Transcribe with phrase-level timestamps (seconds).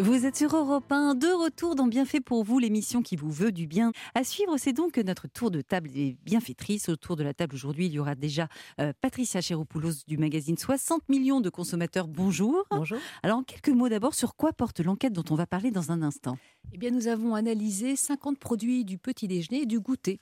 [0.00, 3.52] Vous êtes sur Europe 1, de retour dans Bienfait pour vous, l'émission qui vous veut
[3.52, 3.92] du bien.
[4.14, 6.88] À suivre, c'est donc notre tour de table des bienfaitrices.
[6.88, 8.48] Autour de la table aujourd'hui, il y aura déjà
[8.80, 12.08] euh, Patricia Cheropoulos du magazine 60 millions de consommateurs.
[12.08, 12.64] Bonjour.
[12.70, 12.96] Bonjour.
[13.22, 16.00] Alors, en quelques mots d'abord, sur quoi porte l'enquête dont on va parler dans un
[16.00, 16.38] instant?
[16.72, 20.18] Eh bien, nous avons analysé 50 produits du petit déjeuner et du goûter.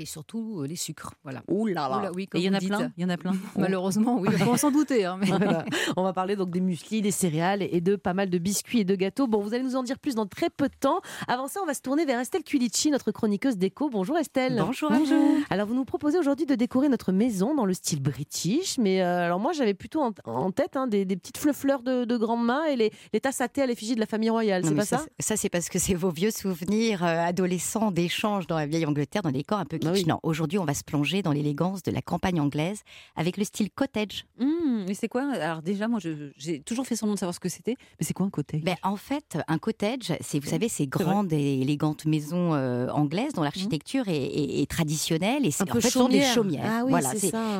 [0.00, 1.40] Et surtout euh, les sucres, voilà.
[1.48, 2.68] Là Oula, oui, Et comme il y en a dites.
[2.68, 5.04] plein Il y en a plein Malheureusement, oui, on s'en douter.
[5.04, 5.26] hein, mais...
[5.26, 5.64] Voilà.
[5.96, 8.84] On va parler donc des muesli, des céréales et de pas mal de biscuits et
[8.84, 9.26] de gâteaux.
[9.26, 11.00] Bon, vous allez nous en dire plus dans très peu de temps.
[11.26, 13.90] Avant ça, on va se tourner vers Estelle Culici, notre chroniqueuse déco.
[13.90, 14.62] Bonjour Estelle.
[14.64, 15.44] Bonjour à vous.
[15.50, 18.78] Alors, vous nous proposez aujourd'hui de décorer notre maison dans le style british.
[18.78, 22.04] Mais euh, alors, moi, j'avais plutôt en, en tête hein, des, des petites fleurs de,
[22.04, 24.64] de grandes mains et les, les tasses à thé à l'effigie de la famille royale.
[24.64, 28.56] C'est pas ça, Ça, c'est parce que c'est vos vieux souvenirs euh, adolescents d'échanges dans
[28.56, 30.04] la vieille Angleterre, dans des décors un peu Ah oui.
[30.06, 32.80] Non, aujourd'hui, on va se plonger dans l'élégance de la campagne anglaise
[33.16, 34.26] avec le style cottage.
[34.40, 35.98] Hum, mais c'est quoi Alors déjà, moi,
[36.36, 37.76] j'ai toujours fait semblant de savoir ce que c'était.
[38.00, 38.60] Mais c'est quoi un cottage?
[38.62, 43.32] Ben, en fait, un cottage, c'est, vous savez, ces grandes et élégantes maisons euh, anglaises
[43.34, 46.34] dont l'architecture est, est- est traditionnelle et c'est, en fait, sont des chaumière.
[46.34, 46.64] chaumières.
[46.66, 47.12] Ah oui, voilà,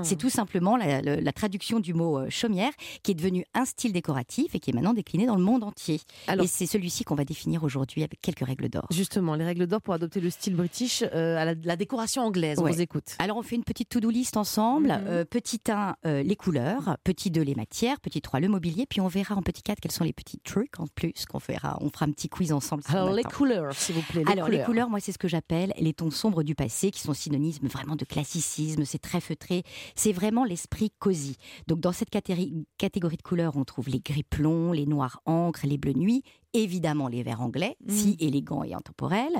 [0.03, 3.65] c'est tout simplement la, la- la traduction du mot euh, chaumière qui est devenu un
[3.65, 6.01] style décoratif et qui est maintenant décliné dans le monde entier.
[6.27, 8.87] Alors- et c'est celui-ci qu'on va définir aujourd'hui avec quelques règles d'or.
[8.91, 12.59] Justement, les règles d'or pour adopter le style british euh, à la, la décoration anglaise.
[12.59, 13.17] On vous écoute.
[13.19, 14.89] Alors on fait une petite to-do list ensemble.
[14.89, 15.05] Mhm.
[15.07, 16.97] Euh, petit 1, euh, les couleurs.
[17.05, 18.01] Petit 2, les matières.
[18.01, 18.87] Petit 3, le mobilier.
[18.87, 21.77] Puis on verra en petit 4 quels sont les petits trucs en plus qu'on fera.
[21.81, 22.83] On fera un petit quiz ensemble.
[22.87, 24.23] Alors, les couleurs, s'il vous plaît.
[24.25, 27.01] Les Alors les couleurs, moi c'est ce que j'appelle les tons sombres du passé, qui
[27.01, 28.85] sont synonymes vraiment de classicisme.
[28.85, 29.65] C'est très feutré.
[29.95, 31.37] C'est vraiment l'esprit cosy.
[31.67, 35.67] Donc dans cette catégorie, catégorie de couleurs, on trouve les gris plomb, les noirs encre,
[35.67, 36.23] les bleus nuit.
[36.55, 37.91] Évidemment les verts anglais, Mm.
[37.93, 39.37] si élégants et intemporels.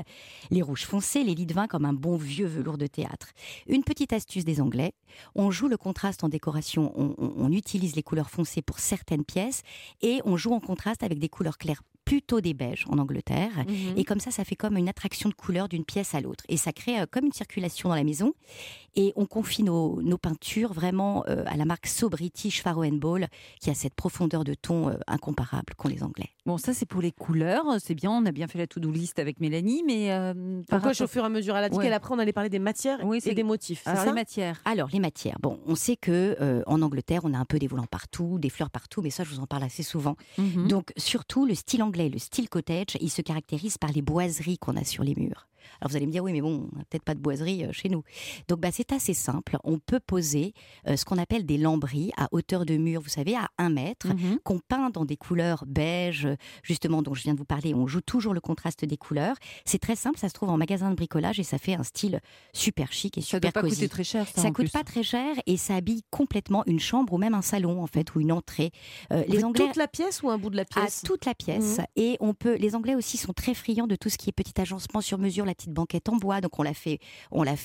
[0.51, 3.29] Les rouges foncés, les lits de vin comme un bon vieux velours de théâtre.
[3.67, 4.93] Une petite astuce des Anglais,
[5.35, 9.25] on joue le contraste en décoration, on, on- on utilise les couleurs foncées pour certaines
[9.25, 9.63] pièces
[10.01, 13.51] et on joue en contraste avec des couleurs claires, plutôt des beiges en Angleterre.
[13.67, 13.93] Mhm.
[13.97, 16.43] Et comme ça, ça fait comme une attraction de couleurs d'une pièce à l'autre.
[16.49, 18.33] Et ça crée euh, comme une circulation dans la maison.
[18.95, 22.93] Et on confie nos, nos peintures vraiment euh, à la marque So British Faro and
[22.97, 23.27] Ball,
[23.61, 26.29] qui a cette profondeur de ton euh, incomparable qu'ont les Anglais.
[26.47, 27.65] Bon, ça, c'est pour les couleurs.
[27.79, 30.11] C'est bien, on a bien fait la to-do list avec Mélanie, mais.
[30.11, 30.33] euh,
[30.67, 31.83] par rapport- au fur et à mesure Elle a dit Ouais.
[31.85, 33.81] qu'elle après on allait parler des matières Oui, et c'est- des motifs.
[33.83, 34.09] c'est Alors, ça?
[34.09, 34.59] les matières.
[34.65, 35.37] Alors, les matières.
[35.39, 38.49] Bon, on sait que euh, en Angleterre, on a un peu des volants partout, des
[38.49, 40.15] fleurs partout, mais ça, je vous en parle assez souvent.
[40.39, 40.67] Mhm.
[40.67, 44.77] Donc, surtout, le style anglais, le style cottage, il se caractérise par les boiseries qu'on
[44.77, 45.47] a sur les murs.
[45.81, 48.03] Alors, vous allez me dire, oui, mais bon, peut-être pas de boiserie euh, chez nous.
[48.47, 49.57] Donc, bah, c'est assez simple.
[49.63, 50.53] On peut poser
[50.87, 54.07] euh, ce qu'on appelle des lambris à hauteur de mur, vous savez, à un mètre,
[54.07, 54.39] Mhm.
[54.43, 56.27] qu'on peint dans des couleurs beige,
[56.63, 57.73] justement, dont je viens de vous parler.
[57.73, 59.35] On joue toujours le contraste des couleurs.
[59.65, 62.19] C'est très simple, ça se trouve en magasin de bricolage et ça fait un style
[62.53, 63.75] super chic et Ça super doit pas cosy.
[63.75, 64.27] coûter très cher.
[64.27, 64.69] Ça, Ça coûte plus.
[64.71, 68.13] pas très cher et ça habille complètement une chambre ou même un salon en fait
[68.15, 68.71] ou une entrée.
[69.11, 71.01] Euh, Les Anglais Toute la pièce ou un bout de la à pièce?
[71.05, 71.85] toute la pièce Mhm.
[71.95, 72.55] et on peut.
[72.55, 75.45] Les Anglais aussi sont très friands de tout ce qui est petit agencement sur mesure,
[75.45, 76.41] la petite banquette en bois.
[76.41, 76.99] Donc on l'a fait,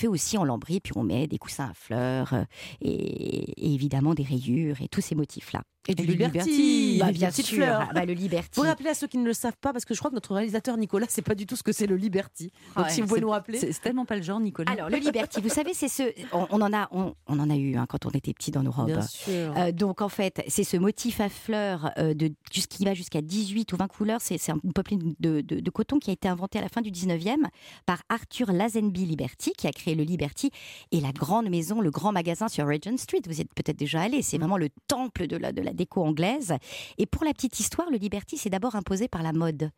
[0.07, 2.45] aussi en lambris puis on met des coussins à fleurs euh,
[2.81, 5.63] et, et évidemment des rayures et tous ces motifs là.
[5.89, 6.99] Et du Et Liberty.
[6.99, 7.91] Bah, bien sûr, fleurs.
[7.95, 8.51] bah, le Liberty.
[8.55, 10.35] Faut rappeler à ceux qui ne le savent pas parce que je crois que notre
[10.35, 12.51] réalisateur Nicolas c'est pas du tout ce que c'est le Liberty.
[12.77, 13.59] Donc Ouais, si vous pouvez nous rappeler.
[13.59, 14.71] C'est tellement pas le genre, Nicolas.
[14.73, 16.03] Alors le Liberty, vous savez, c'est ce.
[16.33, 18.63] On, on en a, on, on en a eu hein, quand on était petit dans
[18.63, 18.87] nos robes.
[18.87, 19.53] Bien sûr.
[19.57, 23.73] Euh, donc en fait, c'est ce motif à fleurs euh, de qui va jusqu'à 18
[23.73, 24.21] ou 20 couleurs.
[24.23, 26.91] C'est une popeline de, de- de coton qui a été inventée à la fin du
[26.91, 27.45] 19e
[27.85, 30.51] par Arthur Lazenby Liberty, qui a créé le Liberty
[30.93, 33.21] et la grande maison, le grand magasin sur Regent Street.
[33.27, 34.23] Vous y êtes peut-être déjà allé.
[34.23, 36.55] C'est vraiment le temple de la, de la déco anglaise.
[36.99, 39.71] Et pour la petite histoire, le Liberty s'est d'abord imposé par la mode.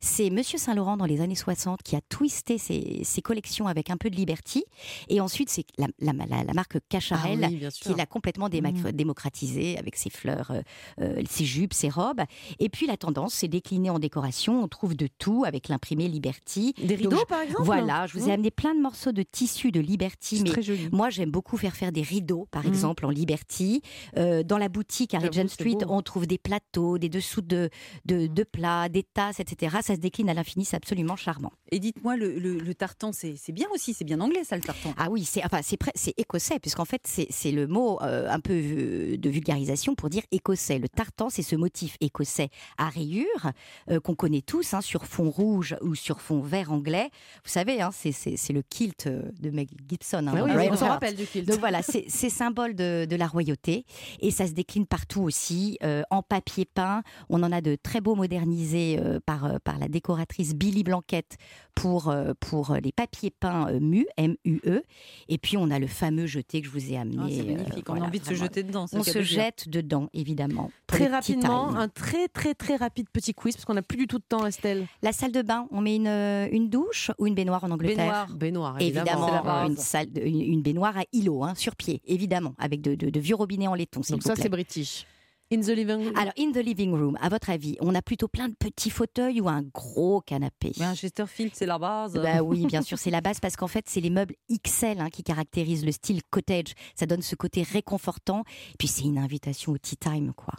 [0.00, 3.96] C'est Monsieur Saint-Laurent dans les années 60 qui a twisté ses, ses collections avec un
[3.96, 4.64] peu de Liberty.
[5.08, 8.92] Et ensuite, c'est la, la- la- la marque Cacharel Ah oui, qui l'a complètement Mhm.
[8.92, 10.62] démocratisé avec ses fleurs, euh,
[11.00, 12.20] euh, ses jupes, ses robes.
[12.58, 14.62] Et puis la tendance s'est déclinée en décoration.
[14.62, 16.74] On trouve de tout avec l'imprimé Liberty.
[16.82, 18.34] Des rideaux par exemple Voilà, je vous ai Mmh.
[18.34, 20.40] amené plein de morceaux de tissu de Liberty.
[20.44, 20.88] Mais très joli.
[20.92, 22.68] moi, j'aime beaucoup faire faire des rideaux, par Mhm.
[22.70, 23.82] exemple, en Liberty.
[24.16, 25.18] Euh, dans la boutique à
[25.48, 25.86] Street, beau.
[25.94, 27.70] on trouve des plateaux, des dessous de,
[28.04, 29.76] de, de plats, des tasses, etc.
[29.82, 31.52] Ça se décline à l'infini, c'est absolument charmant.
[31.72, 34.92] Et dites-moi, le, le- le tartan, c'est bien aussi, c'est bien anglais ça, le tartan.
[34.96, 38.52] Ah oui, c'est enfin c'est écossais puisqu'en fait c'est c'est le mot euh, un peu
[38.54, 40.78] euh, de vulgarisation pour dire écossais.
[40.78, 42.48] Le tartan, c'est ce motif écossais
[42.78, 43.50] à rayures
[43.90, 47.10] euh, qu'on connaît tous hein, sur fond rouge ou sur fond vert anglais.
[47.44, 50.26] Vous savez, hein, c'est le kilt de Meg Gibson.
[50.26, 51.46] hein, Ah oui, on s'en rappelle du kilt.
[51.48, 53.84] Donc voilà, c'est c'est symbole de, de la royauté
[54.20, 55.78] et ça se décline partout aussi,
[56.10, 57.02] en papier peint.
[57.28, 61.36] On en a de très beaux modernisés par, par la décoratrice Billy Blanquette
[61.74, 64.82] pour, pour les papiers peints MU, M-U-E.
[65.28, 67.18] Et puis, on a le fameux jeté que je vous ai amené.
[67.20, 68.86] Ah, c'est magnifique, on a envie de se jeter dedans.
[68.92, 70.70] On se jette dedans, évidemment.
[70.86, 74.18] Très rapidement, un très très très rapide petit quiz, parce qu'on n'a plus du tout
[74.18, 74.86] de temps, Estelle.
[75.02, 78.26] La salle de bain, on met une, une douche ou une baignoire en Angleterre?
[78.34, 79.66] Baignoire, baignoire évidemment.
[79.66, 83.36] une, salle, une, baignoire à îlot, hein, sur pied, évidemment, avec de, de, de vieux
[83.36, 84.00] robinets en laiton.
[84.10, 85.06] Donc ça, c'est british.
[85.52, 86.16] In the living room.
[86.16, 89.40] Alors, in the living room, à votre avis, on a plutôt plein de petits fauteuils
[89.40, 90.70] ou un gros canapé?
[90.78, 92.12] Mais un Chesterfield, c'est la base.
[92.12, 95.10] Bah oui, bien sûr, c'est la base parce qu'en fait, c'est les meubles XL hein,
[95.10, 96.74] qui caractérisent le style cottage.
[96.94, 98.44] Ça donne ce côté réconfortant.
[98.74, 100.54] Et puis, c'est une invitation au tea time, quoi.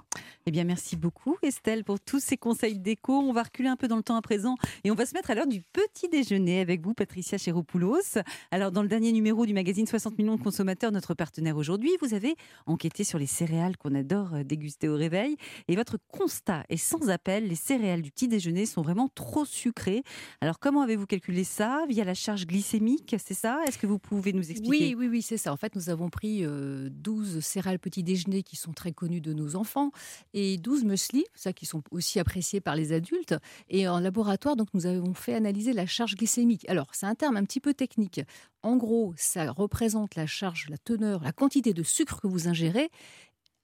[0.46, 3.14] Eh bien, merci beaucoup, Estelle, pour tous ces conseils déco.
[3.14, 5.32] On va reculer un peu dans le temps à présent et on va se mettre
[5.32, 8.18] à l'heure du petit déjeuner avec vous, Patricia Chéropoulos.
[8.52, 12.14] Alors, dans le dernier numéro du magazine 60 millions de consommateurs, notre partenaire aujourd'hui, vous
[12.14, 12.36] avez
[12.66, 14.44] enquêté sur les céréales qu'on adore euh,
[14.88, 15.38] au réveil.
[15.68, 20.04] Et votre constat est sans appel, les céréales du petit déjeuner sont vraiment trop sucrées.
[20.42, 21.86] Alors comment avez-vous calculé ça?
[21.90, 23.60] Via la charge glycémique, c'est ça?
[23.68, 24.96] Est-ce que vous pouvez nous expliquer?
[24.96, 25.52] Oui, oui, oui, c'est ça.
[25.52, 29.34] En fait, nous avons pris 12 euh, céréales petit déjeuner qui sont très connues de
[29.34, 29.92] nos enfants
[30.34, 33.36] et 12 muesli, ça qui sont aussi appréciés par les adultes.
[33.70, 36.68] Et en laboratoire, donc nous avons fait analyser la charge glycémique.
[36.70, 38.22] Alors, c'est un terme un petit peu technique.
[38.64, 42.90] En gros, ça représente la charge, la teneur, la quantité de sucre que vous ingérez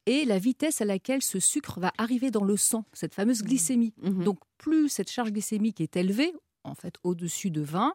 [0.08, 3.46] et la vitesse à laquelle ce sucre va arriver dans le sang, cette fameuse mmh.
[3.46, 3.94] glycémie.
[4.02, 6.34] Mmh Donc plus cette charge glycémique est élevée,
[6.64, 7.94] en fait au-dessus de 20,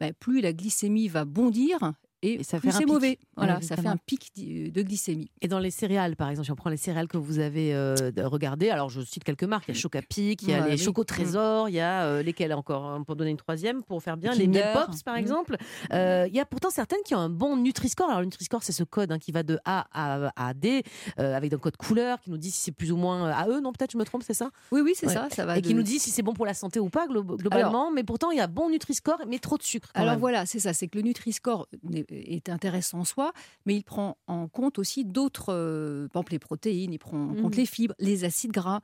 [0.00, 1.92] ben, plus la glycémie va bondir
[2.22, 3.18] et, ça fait c'est mauvais.
[3.36, 5.30] Voilà, ça fait un pic de glycémie.
[5.40, 7.96] Et dans les céréales, par exemple, si on prend les céréales que vous avez euh,
[8.18, 11.02] regardées, alors je cite quelques marques, il y a Chocapic, il y a les Choco
[11.04, 14.32] Trésor, il y a euh, lesquelles encore hein, Pour donner une troisième, pour faire bien,
[14.34, 15.18] les Miel Pops par mm.
[15.18, 15.56] exemple.
[15.92, 18.08] Euh, il y a pourtant certaines qui ont un bon Nutri-Score.
[18.08, 20.82] Alors le Nutri-Score, c'est ce code hein, qui va de A à, D,
[21.16, 23.72] avec un code couleur qui nous dit si c'est plus ou moins à eux, non
[23.72, 24.50] Peut-être je me trompe, c'est ça?
[24.70, 25.28] Oui, oui, c'est ça.
[25.30, 27.90] ça va et qui nous dit si c'est bon pour la santé ou pas, globalement.
[27.90, 29.90] mais pourtant, il y a bon Nutri-Score, mais trop de sucre.
[29.94, 31.66] alors voilà, c'est ça, c'est que le Nutri-Score
[32.12, 33.32] est intéressant en soi,
[33.66, 37.34] mais il prend en compte aussi d'autres, euh, par exemple les protéines, il prend en
[37.34, 37.58] compte mmh.
[37.58, 38.80] les fibres, les acides gras.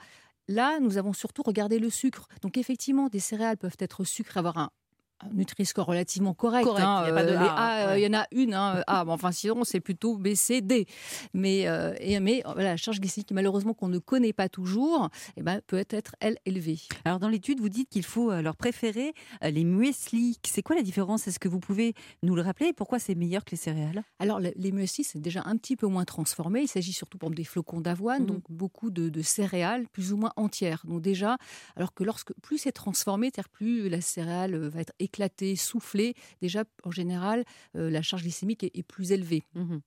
[0.48, 2.26] Là, nous avons surtout regardé le sucre.
[2.42, 4.88] Donc effectivement, des céréales peuvent être sucrées, avoir un un
[5.32, 6.69] Nutri-Score relativement correct.
[6.69, 8.82] Hein, il, y a pas de euh, A, euh, il y en a une, hein,
[8.87, 9.05] A.
[9.06, 10.87] enfin, sinon, c'est plutôt B, C, D.
[11.35, 15.43] Mais, euh, et, mais voilà, la charge glycémique, malheureusement, qu'on ne connaît pas toujours, eh
[15.43, 16.79] ben, peut être, elle, élevée.
[17.05, 19.12] Alors, dans l'étude, vous dites qu'il faut leur préférer
[19.43, 20.38] les muesli.
[20.47, 21.26] C'est quoi la différence?
[21.26, 22.73] Est-ce que vous pouvez nous le rappeler?
[22.73, 24.03] Pourquoi c'est meilleur que les céréales?
[24.19, 26.62] Alors, les muesli, c'est déjà un petit peu moins transformé.
[26.62, 28.26] Il s'agit surtout, pour des flocons d'avoine, mmh.
[28.26, 30.82] donc beaucoup de, de, céréales plus ou moins entières.
[30.87, 31.38] Donc, déjà,
[31.76, 36.90] alors que lorsque plus c'est transformé, plus la céréale va être éclaté, soufflé, déjà en
[36.90, 37.44] général,
[37.76, 39.43] euh, la charge glycémique est, plus élevée.
[39.55, 39.78] Mmh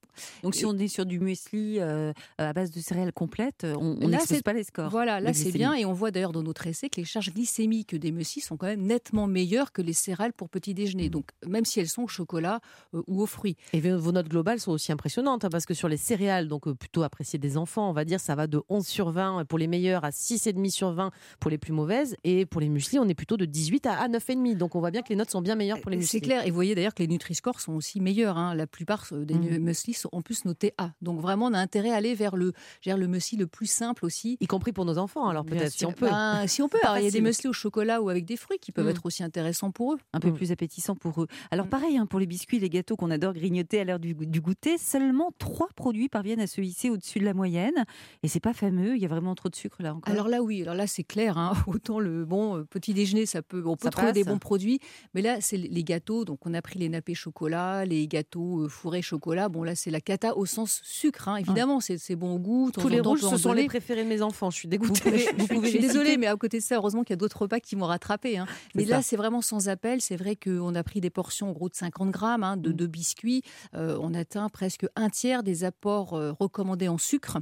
[0.42, 4.42] Donc si on est sur du muesli euh, à base de céréales complètes, on n'expose
[4.42, 4.90] pas les scores.
[4.90, 7.94] Voilà, là c'est bien et on voit d'ailleurs dans notre essai que les charges glycémiques
[7.94, 11.08] des muesli sont quand même nettement meilleures que les céréales pour petit déjeuner.
[11.08, 12.60] Donc même si elles sont au chocolat
[12.94, 13.56] euh, ou aux fruits.
[13.72, 17.02] Et vos notes globales sont aussi impressionnantes hein, parce que sur les céréales, donc plutôt
[17.02, 20.04] appréciées des enfants, on va dire ça va de 11 sur 20 pour les meilleures
[20.04, 21.10] à 6,5 sur 20
[21.40, 24.56] pour les plus mauvaises et pour les muesli on est plutôt de 18 à 9,5.
[24.56, 26.18] Donc on voit bien que les notes sont bien meilleures pour les muesli.
[26.18, 26.46] C'est clair.
[26.46, 28.38] Et vous voyez d'ailleurs que les Nutri-Score sont aussi meilleurs.
[28.38, 28.54] Hein.
[28.54, 29.58] La plupart euh, des mmh.
[29.58, 30.92] muesli sont en plus notés A.
[31.02, 32.52] Donc vraiment, on a intérêt à aller vers le,
[32.86, 34.38] le muesli le plus simple aussi.
[34.40, 36.08] Y compris pour nos enfants, alors peut-être, si on peut.
[36.08, 36.78] Ben, si on peut.
[36.96, 38.90] il y a des muesli au chocolat ou avec des fruits qui peuvent mmh.
[38.90, 39.98] être aussi intéressants pour eux.
[40.14, 40.34] Un peu mmh.
[40.34, 41.26] plus appétissants pour eux.
[41.50, 44.78] Alors pareil, hein, pour les biscuits, les gâteaux qu'on adore grignoter à l'heure du, goûter,
[44.78, 47.84] seulement trois produits parviennent à se hisser au-dessus de la moyenne.
[48.22, 50.12] Et c'est pas fameux, il y a vraiment trop de sucre là encore.
[50.12, 50.62] Alors là, oui.
[50.62, 51.36] Alors là, c'est clair.
[51.36, 51.52] Hein.
[51.66, 54.80] Autant le bon euh, petit déjeuner, ça peut, on peut trouver des bons produits.
[55.14, 56.24] Mais là, c'est les gâteaux.
[56.24, 59.48] Donc, on a pris les nappés chocolat, les gâteaux euh, fourrés chocolat.
[59.48, 61.36] Bon, là, c'est la cata au sens sucre, hein.
[61.36, 61.80] évidemment.
[61.80, 62.70] C'est bon au goût.
[62.70, 64.50] Tous les rouges, ce sont les préférés de mes enfants.
[64.50, 65.26] Je suis dégoûtée.
[65.38, 67.76] je suis désolée, mais à côté de ça, heureusement qu'il y a d'autres repas qui
[67.76, 68.38] m'ont rattrapé.
[68.38, 68.46] Hein.
[68.74, 70.00] Mais là, c'est vraiment sans appel.
[70.00, 72.86] C'est vrai qu'on a pris des portions, en gros, de 50 grammes hein, de, mm.
[72.86, 73.42] biscuits.
[73.74, 77.38] Euh, on atteint presque un tiers des apports euh, recommandés en sucre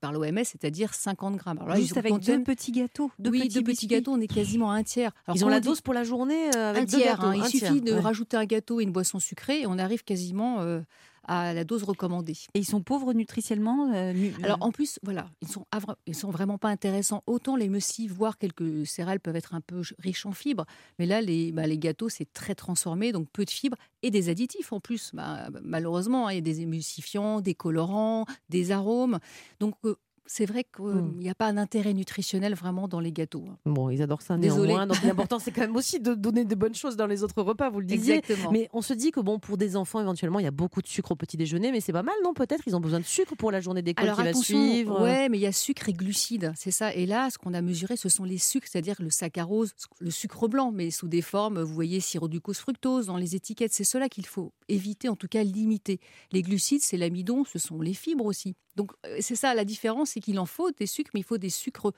[0.00, 1.58] par l'OMS, c'est-à-dire 50 grammes.
[1.62, 3.10] Alors Juste avec deux petits gâteaux.
[3.18, 5.12] Deux oui, petits deux petits gâteaux, on est quasiment à un tiers.
[5.34, 7.34] Ils ont la dose pour la journée avec tiers.
[7.34, 10.80] il suffit de rajouter un gâteau et une boisson sucrée et on arrive quasiment euh,
[11.24, 12.36] à la dose recommandée.
[12.54, 15.66] Et ils sont pauvres nutritionnellement euh, Alors en plus, voilà, ils sont
[16.06, 17.22] ils sont vraiment pas intéressants.
[17.26, 20.66] Autant les muesli, voire quelques céréales peuvent être un peu riches en fibres,
[20.98, 24.28] mais là les, bah, les gâteaux c'est très transformé, donc peu de fibres et des
[24.28, 25.12] additifs en plus.
[25.14, 29.18] Bah, malheureusement, hein, il y a des émulsifiants, des colorants, des arômes.
[29.60, 29.96] Donc euh,
[30.32, 31.18] c'est vrai qu'il Hmm.
[31.18, 33.44] n'y a pas un intérêt nutritionnel vraiment dans les gâteaux.
[33.50, 33.56] hein.
[33.66, 34.68] Bon, ils adorent ça Désolée.
[34.68, 34.86] néanmoins.
[34.86, 37.68] Donc l'important, c'est quand même aussi de donner de bonnes choses dans les autres repas,
[37.68, 38.16] vous le disiez.
[38.18, 38.52] Exactement.
[38.52, 40.86] Mais on se dit que bon, pour des enfants, éventuellement, il y a beaucoup de
[40.86, 42.62] sucre au petit déjeuner, mais c'est pas mal, non Peut-être?
[42.66, 45.02] Ils ont besoin de sucre pour la journée d'école qui va suivre.
[45.02, 46.94] ouais, mais il y a sucre et glucides, c'est ça.
[46.94, 50.46] Et là, ce qu'on a mesuré, ce sont les sucres, c'est-à-dire le saccharose, le sucre
[50.48, 53.72] blanc, mais sous des formes, vous voyez, sirop du fructose dans les étiquettes.
[53.72, 55.98] C'est cela qu'il faut éviter, en tout cas limiter.
[56.32, 58.54] Les glucides, c'est l'amidon, ce sont les fibres aussi.
[58.76, 61.38] Donc euh, c'est ça la différence, c'est qu'il en faut des sucres, mais il faut
[61.38, 61.92] des sucres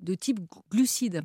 [0.00, 1.22] de type glucides.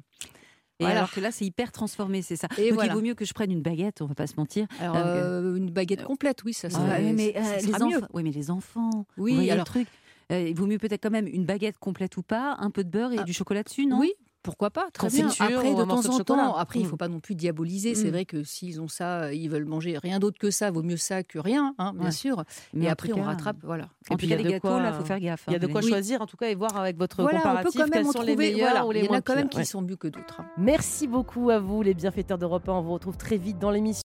[0.82, 1.00] Et Voilà.
[1.00, 2.48] alors que là, c'est hyper transformé, c'est ça.
[2.58, 2.94] Et Donc voilà.
[2.94, 4.66] il vaut mieux que je prenne une baguette, on va pas se mentir.
[4.80, 7.86] Alors, Donc, euh, une baguette complète, oui, ça Ah ouais, mais ça euh, les sera
[7.86, 7.98] mieux.
[7.98, 9.06] enfants, oui, mais les enfants.
[9.18, 9.88] Oui, alors- le truc.
[10.32, 12.90] Euh, il vaut mieux peut-être quand même une baguette complète ou pas, un peu de
[12.90, 14.00] beurre et Ah, du chocolat dessus, non?
[14.00, 15.28] Oui, pourquoi pas Très bien.
[15.40, 16.90] Après, de temps en temps, après, il Mm.
[16.90, 17.96] faut pas non plus diaboliser.
[17.96, 18.12] C'est Mm.
[18.12, 21.24] vrai que s'ils ont ça, ils veulent manger rien d'autre que ça, vaut mieux ça
[21.24, 22.12] que rien, hein, bien Ouais.
[22.12, 22.44] sûr.
[22.74, 23.86] Mais Et après, on rattrape, voilà.
[23.86, 25.20] En Et tout puis, cas, il y les a de gâteaux, quoi- là, faut faire
[25.20, 25.44] gaffe.
[25.48, 27.22] Il y a hein, de quoi les- choisir, en tout cas, et voir avec votre
[27.22, 28.52] Voilà, on peut comparatif quand même quels en sont les trouver.
[28.54, 28.86] meilleurs voilà.
[28.88, 29.66] ou les Il y en moins a quand même qui Ouais.
[29.66, 30.40] sont mieux que d'autres.
[30.42, 30.46] hein.
[30.58, 32.74] Merci beaucoup à vous, les bienfaiteurs d'Europe 1.
[32.74, 33.90] On vous retrouve très vite dans l'émission.